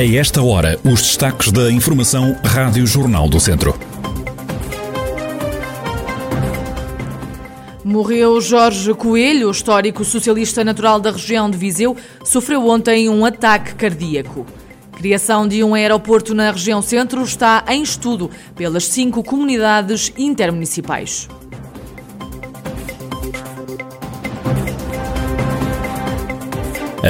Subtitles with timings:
[0.00, 3.78] A esta hora, os destaques da Informação Rádio Jornal do Centro.
[7.84, 11.94] Morreu Jorge Coelho, histórico socialista natural da região de Viseu,
[12.24, 14.46] sofreu ontem um ataque cardíaco.
[14.92, 21.28] Criação de um aeroporto na região centro está em estudo pelas cinco comunidades intermunicipais.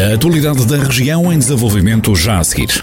[0.00, 2.82] A atualidade da região em desenvolvimento já a seguir.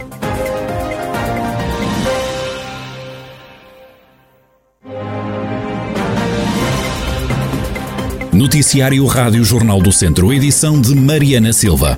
[8.32, 11.98] Noticiário Rádio Jornal do Centro, edição de Mariana Silva.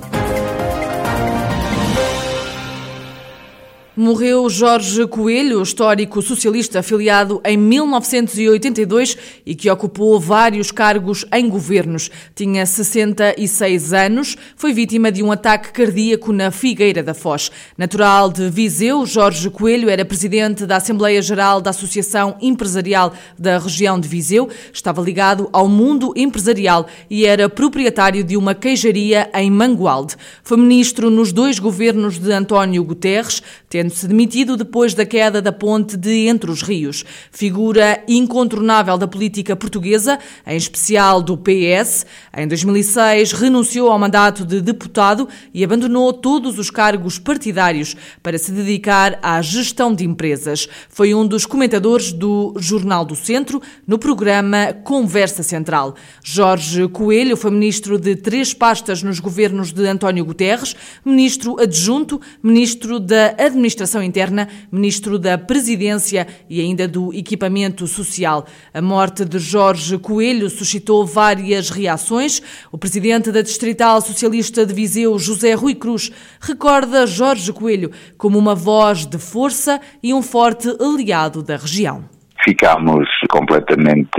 [4.00, 9.14] Morreu Jorge Coelho, histórico socialista afiliado em 1982
[9.44, 12.10] e que ocupou vários cargos em governos.
[12.34, 17.50] Tinha 66 anos, foi vítima de um ataque cardíaco na Figueira da Foz.
[17.76, 24.00] Natural de Viseu, Jorge Coelho era presidente da Assembleia Geral da Associação Empresarial da região
[24.00, 30.16] de Viseu, estava ligado ao mundo empresarial e era proprietário de uma queijaria em Mangualde.
[30.42, 35.50] Foi ministro nos dois governos de António Guterres, tendo tendo-se demitido depois da queda da
[35.50, 37.04] ponte de Entre os Rios.
[37.32, 42.06] Figura incontornável da política portuguesa, em especial do PS.
[42.36, 48.52] Em 2006, renunciou ao mandato de deputado e abandonou todos os cargos partidários para se
[48.52, 50.68] dedicar à gestão de empresas.
[50.88, 55.96] Foi um dos comentadores do Jornal do Centro no programa Conversa Central.
[56.22, 63.00] Jorge Coelho foi ministro de três pastas nos governos de António Guterres, ministro adjunto, ministro
[63.00, 68.44] da Administração Administração Interna, Ministro da Presidência e ainda do Equipamento Social.
[68.74, 72.42] A morte de Jorge Coelho suscitou várias reações.
[72.70, 78.54] O presidente da Distrital Socialista de Viseu, José Rui Cruz, recorda Jorge Coelho como uma
[78.54, 82.04] voz de força e um forte aliado da região.
[82.44, 84.10] Ficámos completamente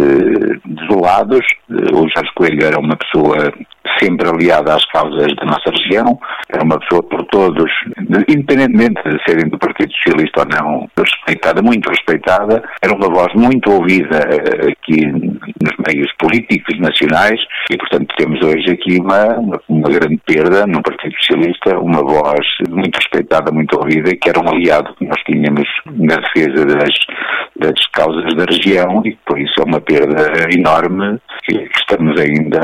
[0.66, 1.46] desolados.
[1.70, 3.52] O Jorge Coelho era uma pessoa
[4.00, 6.20] sempre aliada às causas da nossa região,
[6.50, 7.72] era uma pessoa por todos,
[8.28, 13.72] independentemente de serem do Partido Socialista ou não, respeitada, muito respeitada, era uma voz muito
[13.72, 17.40] ouvida eh, aqui nos meios políticos nacionais.
[17.70, 22.46] E, portanto, temos hoje aqui uma, uma, uma grande perda no Partido Socialista, uma voz
[22.70, 26.96] muito respeitada, muito ouvida, que era um aliado que nós tínhamos na defesa das,
[27.58, 29.02] das causas da região.
[29.06, 32.60] E por isso é uma perda enorme que estamos ainda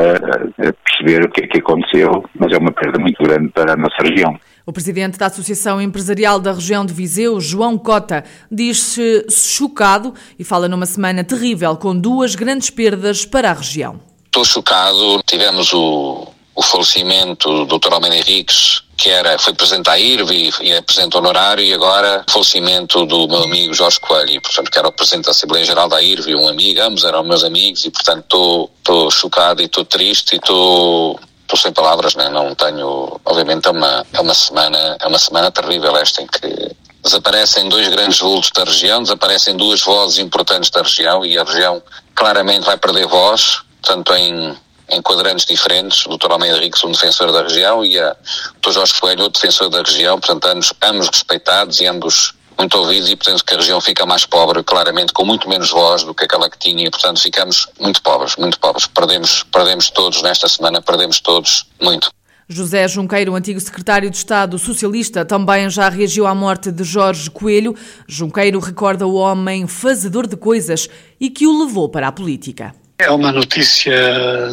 [0.57, 3.75] a perceber o que é que aconteceu, mas é uma perda muito grande para a
[3.75, 4.39] nossa região.
[4.65, 10.67] O presidente da Associação Empresarial da região de Viseu, João Cota, diz-se chocado e fala
[10.67, 13.99] numa semana terrível com duas grandes perdas para a região.
[14.25, 15.21] Estou chocado.
[15.25, 17.93] Tivemos o, o falecimento do Dr.
[17.93, 23.05] Almeida Henriques, que era, foi presidente da IRV e, é presidente honorário, e agora falecimento
[23.05, 26.01] do meu amigo Jorge Coelho, e, portanto, que era o presidente da Assembleia Geral da
[26.01, 30.37] IRV, um amigo, ambos eram meus amigos, e portanto estou chocado e estou triste e
[30.37, 32.29] estou estou sem palavras, né?
[32.29, 36.75] não tenho, obviamente é uma, é uma semana, é uma semana terrível esta em que
[37.01, 41.81] desaparecem dois grandes vultos da região, desaparecem duas vozes importantes da região e a região
[42.13, 44.57] claramente vai perder voz, tanto em
[44.89, 46.31] em quadrantes diferentes, o Dr.
[46.31, 48.15] Almeida Henriques, um defensor da região, e a
[48.61, 48.71] Dr.
[48.71, 53.15] Jorge Coelho, outro defensor da região, portanto, ambos, ambos respeitados e ambos muito ouvidos e,
[53.15, 56.49] portanto, que a região fica mais pobre, claramente, com muito menos voz do que aquela
[56.49, 58.87] que tinha, e, portanto, ficamos muito pobres, muito pobres.
[58.87, 62.09] Perdemos, perdemos todos, nesta semana, perdemos todos muito.
[62.49, 67.75] José Junqueiro, antigo secretário de Estado socialista, também já reagiu à morte de Jorge Coelho.
[68.07, 70.87] Junqueiro recorda o homem fazedor de coisas
[71.19, 72.73] e que o levou para a política.
[72.99, 73.93] É uma notícia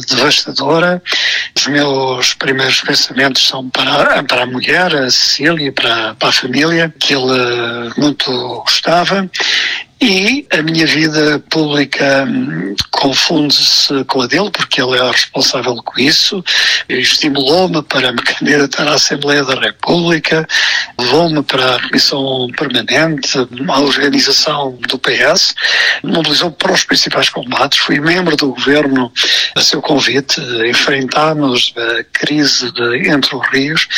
[0.06, 1.02] devastadora.
[1.56, 6.94] Os meus primeiros pensamentos são para, para a mulher, a Cecília, para, para a família,
[7.00, 8.30] que ele muito
[8.62, 9.30] gostava.
[10.00, 16.00] E a minha vida pública hum, confunde-se com a dele, porque ele é responsável com
[16.00, 16.44] isso.
[16.88, 20.46] Estimulou-me para me candidatar à Assembleia da República,
[20.98, 25.54] levou-me para a Comissão Permanente, a organização do PS,
[26.02, 27.78] mobilizou para os principais combates.
[27.78, 29.12] Fui membro do governo
[29.54, 33.88] a seu convite, enfrentámos a crise de Entre os Rios.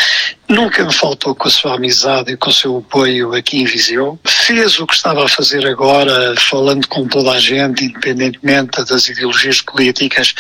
[0.49, 4.19] Nunca me faltou com a sua amizade e com o seu apoio aqui em Viseu.
[4.25, 9.61] Fez o que estava a fazer agora falando com toda a gente, independentemente das ideologias
[9.61, 10.35] políticas,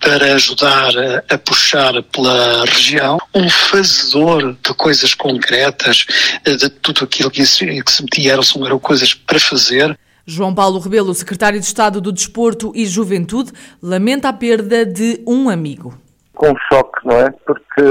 [0.00, 6.06] para ajudar a, a puxar pela região, um fazedor de coisas concretas,
[6.44, 9.96] de tudo aquilo que se, que se metia eram, eram coisas para fazer.
[10.26, 15.48] João Paulo Rebelo, secretário de Estado do Desporto e Juventude, lamenta a perda de um
[15.48, 15.98] amigo.
[16.34, 17.30] Com choque, não é?
[17.44, 17.82] Porque,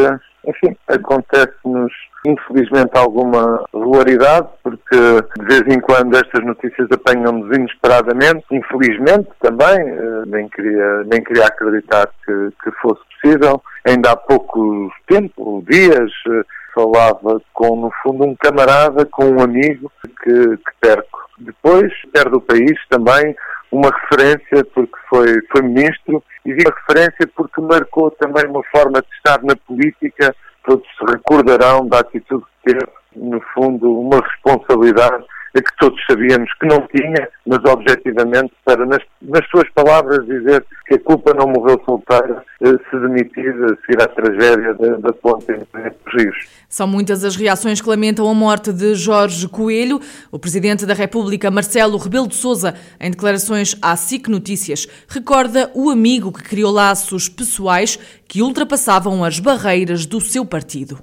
[0.45, 1.91] enfim, acontece-nos
[2.25, 10.23] infelizmente alguma regularidade, porque de vez em quando estas notícias apanham-nos inesperadamente, infelizmente também, eh,
[10.27, 13.61] nem queria, nem queria acreditar que, que fosse possível.
[13.87, 19.91] Ainda há pouco tempo, dias, eh, falava com, no fundo, um camarada, com um amigo
[20.01, 21.19] que, que perco.
[21.39, 23.35] Depois, perde o país também,
[23.71, 29.07] uma referência porque foi, foi ministro e digo referência porque marcou também uma forma de
[29.15, 30.35] estar na política.
[30.65, 35.25] Todos se recordarão da atitude que teve, no fundo, uma responsabilidade
[35.59, 40.95] que todos sabíamos que não tinha, mas objetivamente para, nas, nas suas palavras, dizer que
[40.95, 43.53] a culpa não morreu solteira, eh, se demitir
[43.85, 46.47] seguir à tragédia da, da ponte entre os rios.
[46.69, 49.99] São muitas as reações que lamentam a morte de Jorge Coelho.
[50.31, 55.89] O Presidente da República, Marcelo Rebelo de Sousa, em declarações à SIC Notícias, recorda o
[55.89, 60.99] amigo que criou laços pessoais que ultrapassavam as barreiras do seu partido.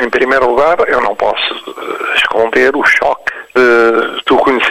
[0.00, 3.21] Em primeiro lugar, eu não posso eh, esconder o choque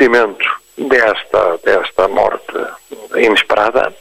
[0.01, 0.45] conhecimento
[0.77, 2.57] desta, desta morte
[3.15, 3.93] inesperada,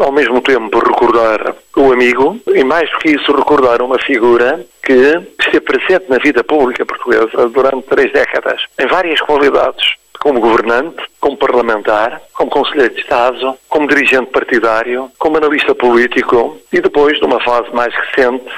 [0.00, 5.22] ao mesmo tempo recordar o amigo e mais do que isso recordar uma figura que
[5.40, 11.36] esteve presente na vida pública portuguesa durante três décadas, em várias qualidades, como governante, como
[11.36, 17.68] parlamentar, como conselheiro de Estado, como dirigente partidário, como analista político e depois, numa fase
[17.74, 18.50] mais recente,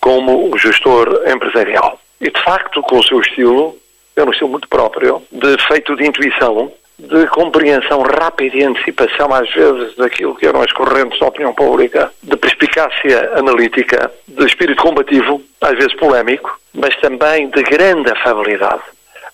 [0.00, 1.98] como gestor empresarial.
[2.20, 3.76] E de facto, com o seu estilo,
[4.20, 9.50] é um estilo muito próprio, de feito de intuição, de compreensão rápida e antecipação, às
[9.52, 15.40] vezes, daquilo que eram as correntes da opinião pública, de perspicácia analítica, de espírito combativo,
[15.60, 18.82] às vezes polémico, mas também de grande afabilidade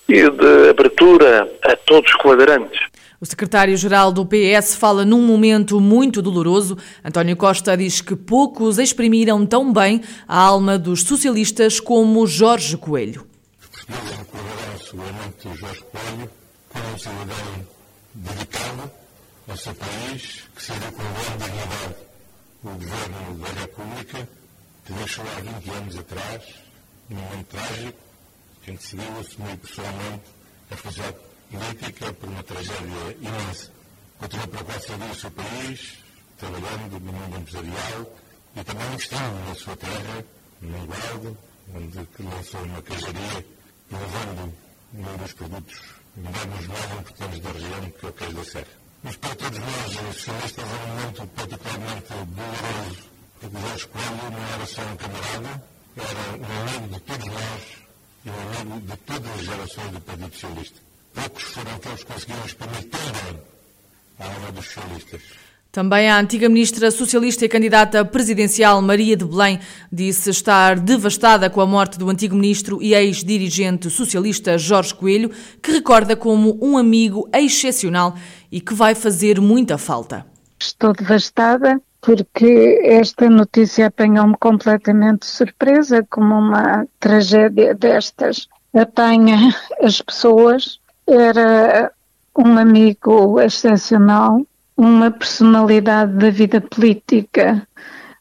[0.09, 2.81] e de abertura a todos os quadrantes.
[3.21, 6.77] O secretário-geral do PS fala num momento muito doloroso.
[7.05, 13.27] António Costa diz que poucos exprimiram tão bem a alma dos socialistas como Jorge Coelho
[14.87, 16.31] seguramente o Jorge Coelho,
[16.69, 17.67] com um cidadão
[18.15, 18.91] dedicado
[19.49, 21.97] ao seu país, que serviu com grande dignidade
[22.63, 24.29] o governo da República,
[24.85, 26.55] que deixou há 20 anos atrás,
[27.09, 27.99] num momento trágico,
[28.63, 30.25] que decidiu assumir pessoalmente
[30.71, 33.71] a responsabilidade política por uma tragédia imensa.
[34.19, 35.99] Continuou para servir o seu país,
[36.39, 38.17] trabalhando no mundo empresarial
[38.57, 40.25] e também investindo na sua terra,
[40.61, 41.39] no Guardo,
[41.75, 43.56] onde lançou uma queijaria,
[43.91, 44.55] inovando
[44.95, 45.83] um dos produtos
[46.17, 46.65] mais
[47.01, 48.67] importantes da região, que é o queijo da serra.
[49.03, 53.05] Mas para todos nós, os socialistas, é um momento particularmente doloroso,
[53.41, 55.63] porque Jorge Coelho não era só um camarada,
[55.97, 57.63] era um amigo de todos nós
[58.25, 60.81] e um amigo de todas as gerações do Partido Socialista.
[61.15, 63.43] Poucos foram aqueles que conseguiram exprimir tão bem
[64.19, 65.23] a alma dos socialistas.
[65.77, 69.61] Também a antiga ministra socialista e candidata presidencial Maria de Belém
[69.93, 75.31] disse estar devastada com a morte do antigo ministro e ex-dirigente socialista Jorge Coelho,
[75.63, 78.15] que recorda como um amigo excepcional
[78.51, 80.25] e que vai fazer muita falta.
[80.59, 90.81] Estou devastada porque esta notícia apanhou-me completamente surpresa, como uma tragédia destas apanha as pessoas.
[91.07, 91.93] Era
[92.35, 94.41] um amigo excepcional
[94.77, 97.67] uma personalidade da vida política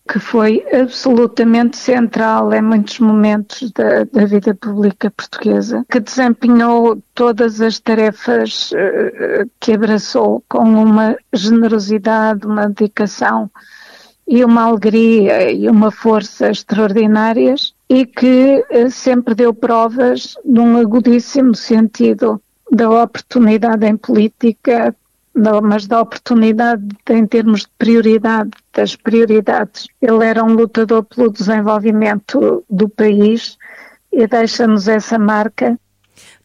[0.07, 7.59] que foi absolutamente central em muitos momentos da, da vida pública portuguesa, que desempenhou todas
[7.59, 13.49] as tarefas uh, que abraçou com uma generosidade, uma dedicação
[14.27, 20.77] e uma alegria e uma força extraordinárias e que uh, sempre deu provas de um
[20.77, 22.39] agudíssimo sentido
[22.71, 24.95] da oportunidade em política
[25.63, 29.87] mas da oportunidade em termos de prioridade, das prioridades.
[30.01, 33.57] Ele era um lutador pelo desenvolvimento do país
[34.11, 35.77] e deixa-nos essa marca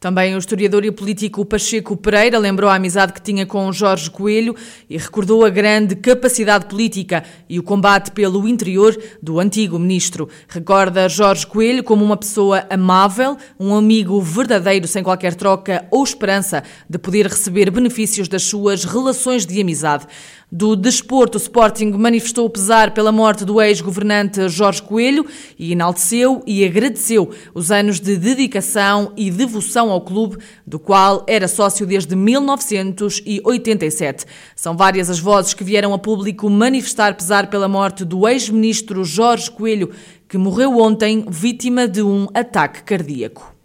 [0.00, 4.56] também o historiador e político Pacheco Pereira lembrou a amizade que tinha com Jorge Coelho
[4.88, 10.26] e recordou a grande capacidade política e o combate pelo interior do antigo ministro.
[10.48, 16.64] Recorda Jorge Coelho como uma pessoa amável, um amigo verdadeiro sem qualquer troca ou esperança
[16.88, 20.06] de poder receber benefícios das suas relações de amizade.
[20.52, 25.24] Do desporto, o Sporting manifestou pesar pela morte do ex-governante Jorge Coelho
[25.56, 31.48] e enalteceu e agradeceu os anos de dedicação e devoção ao clube, do qual era
[31.48, 34.24] sócio desde 1987.
[34.54, 39.50] São várias as vozes que vieram a público manifestar pesar pela morte do ex-ministro Jorge
[39.50, 39.90] Coelho,
[40.28, 43.59] que morreu ontem vítima de um ataque cardíaco.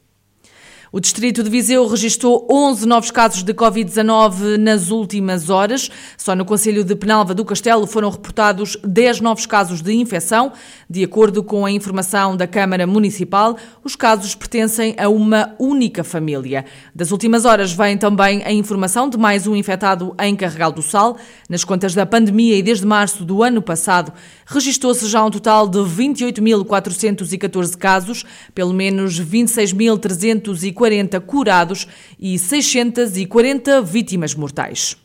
[0.96, 5.92] O distrito de Viseu registrou 11 novos casos de Covid-19 nas últimas horas.
[6.18, 10.54] Só no Conselho de Penalva do Castelo foram reportados 10 novos casos de infecção.
[10.90, 16.64] De acordo com a informação da Câmara Municipal, os casos pertencem a uma única família.
[16.96, 21.18] Das últimas horas vem também a informação de mais um infectado em Carregal do Sal.
[21.50, 24.14] Nas contas da pandemia e desde março do ano passado,
[24.46, 28.24] registrou-se já um total de 28.414 casos,
[28.54, 31.88] pelo menos 26.340 40 curados
[32.20, 34.96] e 640 vítimas mortais.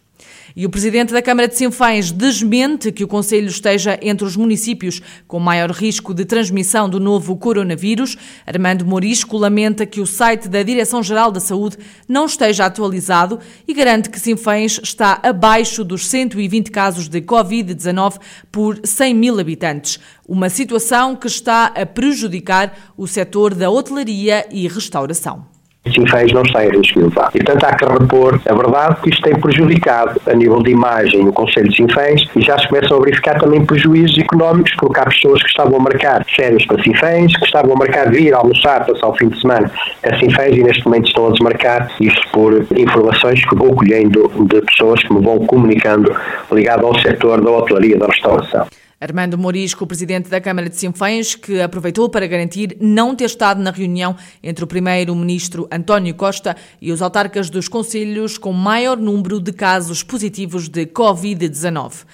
[0.55, 5.01] E o presidente da Câmara de Sinfães desmente que o Conselho esteja entre os municípios
[5.27, 8.17] com maior risco de transmissão do novo coronavírus.
[8.47, 14.11] Armando Morisco lamenta que o site da Direção-Geral da Saúde não esteja atualizado e garante
[14.11, 18.19] que Sinfães está abaixo dos 120 casos de Covid-19
[18.51, 20.01] por 100 mil habitantes.
[20.27, 25.60] Uma situação que está a prejudicar o setor da hotelaria e restauração.
[25.89, 27.31] Sinfãs não está em risco elevado.
[27.35, 31.27] E, portanto, há que repor a verdade que isto tem prejudicado a nível de imagem
[31.27, 35.05] o Conselho de Sinfãs e já se começam a verificar também prejuízos económicos, porque há
[35.05, 39.09] pessoas que estavam a marcar férias para Sinfãs, que estavam a marcar vir almoçar, passar
[39.09, 39.71] o fim de semana
[40.05, 44.61] a Sinfãs e neste momento estão a desmarcar isso por informações que vou colhendo de
[44.63, 46.15] pessoas que me vão comunicando
[46.53, 48.67] ligado ao setor da hotelaria da restauração.
[49.01, 53.71] Armando Morisco, presidente da Câmara de Sinfãs, que aproveitou para garantir não ter estado na
[53.71, 59.55] reunião entre o primeiro-ministro António Costa e os autarcas dos conselhos com maior número de
[59.55, 62.05] casos positivos de Covid-19.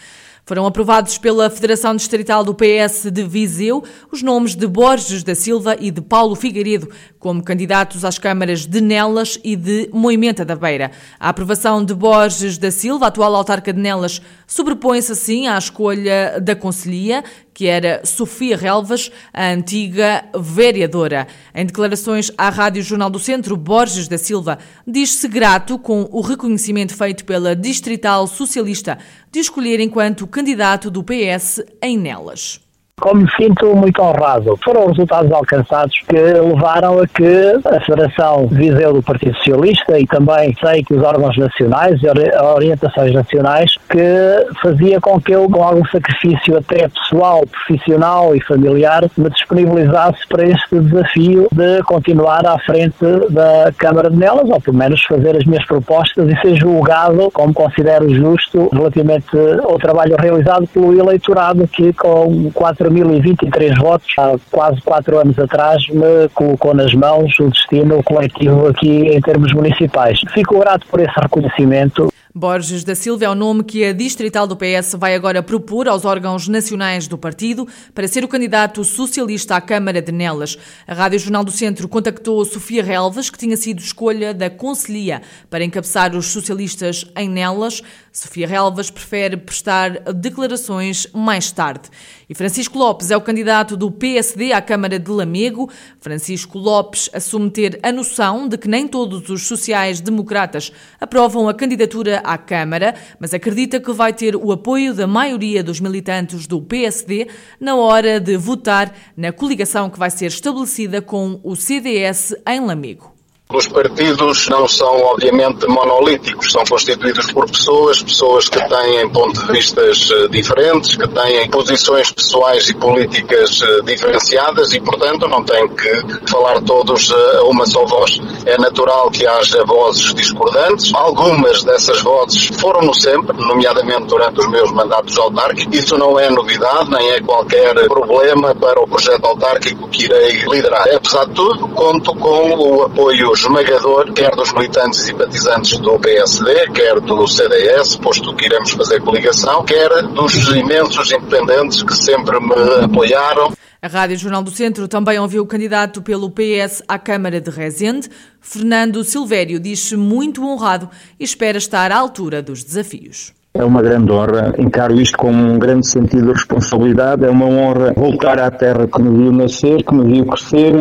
[0.49, 5.76] Foram aprovados pela Federação Distrital do PS de Viseu os nomes de Borges da Silva
[5.81, 6.88] e de Paulo Figueiredo
[7.19, 10.93] como candidatos às câmaras de Nelas e de Moimenta da Beira.
[11.19, 16.55] A aprovação de Borges da Silva, atual autarca de Nelas, sobrepõe-se assim à escolha da
[16.55, 17.25] Conselhia,
[17.57, 21.27] que era Sofia Relvas, a antiga vereadora.
[21.55, 26.95] Em declarações à Rádio Jornal do Centro, Borges da Silva diz-se grato com o reconhecimento
[26.95, 28.99] feito pela Distrital Socialista
[29.33, 32.65] de escolher enquanto candidato do PS em Nelas.
[32.99, 34.59] Como me sinto muito honrado.
[34.65, 40.07] Foram os resultados alcançados que levaram a que a Federação Viseu do Partido Socialista e
[40.07, 42.07] também sei que os órgãos nacionais e
[42.43, 49.05] orientações nacionais que fazia com que eu, com algum sacrifício até pessoal, profissional e familiar,
[49.19, 52.97] me disponibilizasse para este desafio de continuar à frente
[53.29, 57.53] da Câmara de Nelas, ou pelo menos fazer as minhas propostas e ser julgado, como
[57.53, 64.81] considero justo, relativamente ao trabalho realizado pelo eleitorado que com quatro 4.023 votos, há quase
[64.83, 70.21] quatro anos atrás, me colocou nas mãos o destino coletivo aqui em termos municipais.
[70.33, 72.12] Fico grato por esse reconhecimento.
[72.38, 76.05] Borges da Silva é o nome que a distrital do PS vai agora propor aos
[76.05, 80.59] órgãos nacionais do partido para ser o candidato socialista à Câmara de Nelas.
[80.87, 85.64] A Rádio Jornal do Centro contactou Sofia Relvas, que tinha sido escolha da Conselhia para
[85.64, 87.81] encabeçar os socialistas em Nelas.
[88.12, 91.88] Sofia Relvas prefere prestar declarações mais tarde.
[92.28, 95.71] E Francisco Lopes é o candidato do PSD à Câmara de Lamego.
[96.00, 102.25] Francisco Lopes assume ter a noção de que nem todos os sociais-democratas aprovam a candidatura
[102.26, 107.28] à Câmara, mas acredita que vai ter o apoio da maioria dos militantes do PSD
[107.59, 113.15] na hora de votar na coligação que vai ser estabelecida com o CDS em Lamego.
[113.57, 119.53] Os partidos não são, obviamente, monolíticos, são constituídos por pessoas, pessoas que têm pontos de
[119.53, 125.67] vistas eh, diferentes, que têm posições pessoais e políticas eh, diferenciadas e, portanto, não têm
[125.69, 128.21] que falar todos eh, a uma só voz.
[128.45, 130.93] É natural que haja vozes discordantes.
[130.95, 135.79] Algumas dessas vozes foram-no sempre, nomeadamente durante os meus mandatos autárquicos.
[135.79, 140.87] Isso não é novidade, nem é qualquer problema para o projeto autárquico que irei liderar.
[140.95, 146.69] Apesar de tudo, conto com o apoio esmagador, quer dos militantes e simpatizantes do PSD,
[146.73, 152.85] quer do CDS, posto que iremos fazer coligação, quer dos imensos independentes que sempre me
[152.85, 153.53] apoiaram.
[153.81, 158.11] A Rádio Jornal do Centro também ouviu o candidato pelo PS à Câmara de Rezende.
[158.41, 163.33] Fernando Silvério diz-se muito honrado e espera estar à altura dos desafios.
[163.59, 167.25] É uma grande honra, encaro isto com um grande sentido de responsabilidade.
[167.25, 170.75] É uma honra voltar à terra que me viu nascer, que me viu crescer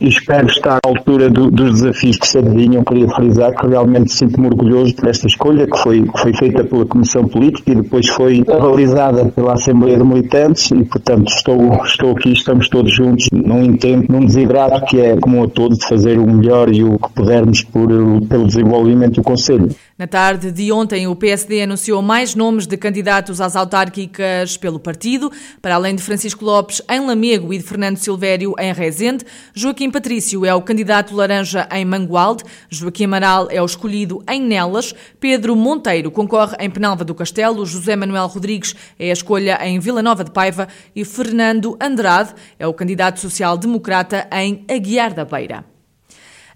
[0.00, 2.84] e, espero estar à altura do, dos desafios que se adivinham.
[2.84, 7.26] Queria frisar que realmente sinto-me orgulhoso desta escolha que foi, que foi feita pela Comissão
[7.26, 12.68] Política e depois foi avalizada pela Assembleia de Militantes e, portanto, estou, estou aqui, estamos
[12.68, 16.72] todos juntos num intento, num desidrato que é comum a todos de fazer o melhor
[16.72, 17.88] e o que pudermos por,
[18.28, 19.68] pelo desenvolvimento do Conselho.
[19.96, 25.30] Na tarde de ontem, o PSD anunciou mais nomes de candidatos às autárquicas pelo partido,
[25.62, 29.24] para além de Francisco Lopes em Lamego e de Fernando Silvério em Rezende.
[29.54, 34.92] Joaquim Patrício é o candidato laranja em Mangualde, Joaquim Amaral é o escolhido em Nelas,
[35.20, 40.02] Pedro Monteiro concorre em Penalva do Castelo, José Manuel Rodrigues é a escolha em Vila
[40.02, 45.73] Nova de Paiva e Fernando Andrade é o candidato social-democrata em Aguiar da Beira.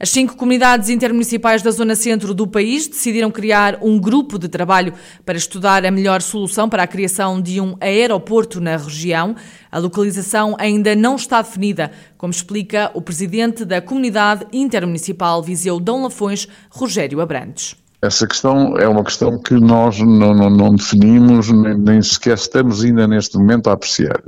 [0.00, 4.94] As cinco comunidades intermunicipais da zona centro do país decidiram criar um grupo de trabalho
[5.24, 9.34] para estudar a melhor solução para a criação de um aeroporto na região.
[9.72, 16.04] A localização ainda não está definida, como explica o presidente da comunidade intermunicipal Viseu Dom
[16.04, 17.74] Lafões, Rogério Abrantes.
[18.00, 22.84] Essa questão é uma questão que nós não, não, não definimos, nem, nem, sequer estamos
[22.84, 24.22] ainda neste momento a apreciar.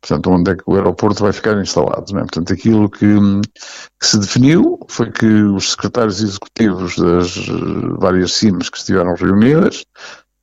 [0.00, 2.18] Portanto, onde é que o aeroporto vai ficar instalado?
[2.18, 2.20] É?
[2.20, 3.06] Portanto, aquilo que,
[4.00, 7.36] que, se definiu foi que os secretários executivos das
[8.00, 9.84] várias CIMs que estiveram reunidas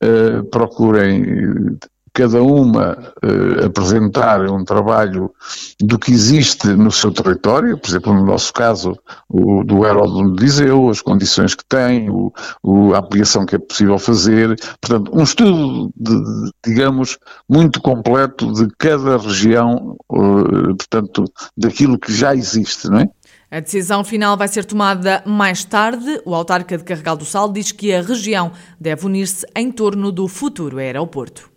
[0.02, 1.78] eh, procurem
[2.12, 5.32] cada uma eh, apresentar um trabalho
[5.80, 10.44] do que existe no seu território, por exemplo, no nosso caso, o do Aeródromo de
[10.44, 15.22] Viseu, as condições que tem, o, o, a ampliação que é possível fazer, portanto, um
[15.22, 21.24] estudo, de, digamos, muito completo de cada região, eh, portanto,
[21.56, 23.08] daquilo que já existe, não é?
[23.50, 26.22] A decisão final vai ser tomada mais tarde.
[26.24, 28.50] O autarca de Carregal do Sal diz que a região
[28.80, 31.50] deve unir-se em torno do futuro aeroporto.